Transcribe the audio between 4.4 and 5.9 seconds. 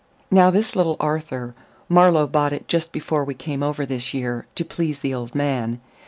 to please the old man.